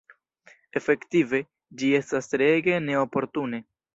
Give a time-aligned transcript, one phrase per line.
[0.79, 1.41] Efektive,
[1.83, 3.63] ĝi estas treege neoportune!